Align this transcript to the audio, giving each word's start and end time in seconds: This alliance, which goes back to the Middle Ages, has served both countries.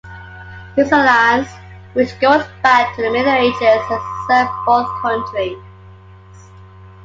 This 0.75 0.91
alliance, 0.91 1.47
which 1.93 2.19
goes 2.19 2.43
back 2.63 2.95
to 2.95 3.03
the 3.03 3.11
Middle 3.11 3.35
Ages, 3.35 3.55
has 3.59 4.27
served 4.27 4.65
both 4.65 4.89
countries. 4.99 5.59